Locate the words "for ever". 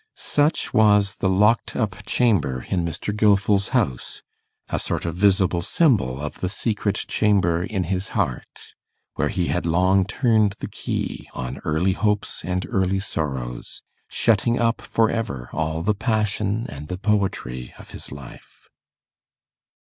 14.81-15.49